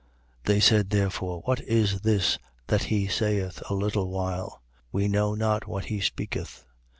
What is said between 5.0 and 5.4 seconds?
know